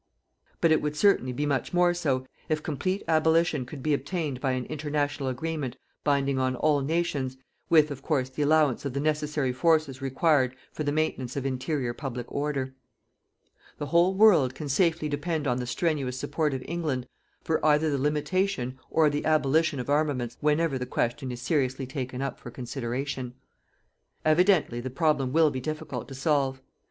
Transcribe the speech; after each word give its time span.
But 0.61 0.71
it 0.71 0.81
would 0.81 0.95
certainly 0.95 1.31
be 1.31 1.45
much 1.45 1.73
more 1.75 1.93
so, 1.93 2.25
if 2.49 2.63
complete 2.63 3.03
abolition 3.07 3.67
could 3.67 3.83
be 3.83 3.93
obtained 3.93 4.41
by 4.41 4.53
an 4.53 4.65
international 4.65 5.29
agreement 5.29 5.75
binding 6.03 6.39
on 6.39 6.55
all 6.55 6.81
nations, 6.81 7.37
with, 7.69 7.91
of 7.91 8.01
course, 8.01 8.27
the 8.29 8.41
allowance 8.41 8.83
of 8.83 8.93
the 8.93 8.99
necessary 8.99 9.53
forces 9.53 10.01
required 10.01 10.55
for 10.71 10.83
the 10.83 10.91
maintenance 10.91 11.35
of 11.35 11.45
interior 11.45 11.93
public 11.93 12.25
order. 12.31 12.73
The 13.77 13.85
whole 13.85 14.15
world 14.15 14.55
can 14.55 14.69
safely 14.69 15.07
depend 15.07 15.45
on 15.45 15.57
the 15.57 15.67
strenuous 15.67 16.17
support 16.17 16.55
of 16.55 16.63
England 16.67 17.07
for 17.43 17.63
either 17.63 17.91
the 17.91 17.99
limitation 18.01 18.79
or 18.89 19.07
the 19.07 19.23
abolition 19.23 19.79
of 19.79 19.87
armaments 19.87 20.35
whenever 20.41 20.79
the 20.79 20.87
question 20.87 21.31
is 21.31 21.43
seriously 21.43 21.85
taken 21.85 22.23
up 22.23 22.39
for 22.39 22.49
consideration. 22.49 23.35
Evidently 24.25 24.79
the 24.81 24.89
problem 24.89 25.31
will 25.31 25.51
be 25.51 25.61
difficult 25.61 26.07
to 26.07 26.15
solve. 26.15 26.59